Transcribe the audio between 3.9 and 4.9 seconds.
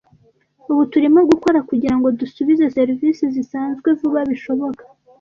vuba bishoboka.